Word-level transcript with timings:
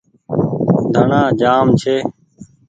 ڌڻآ 0.93 1.21
جآم 1.39 1.67
ڇي۔ 1.81 1.95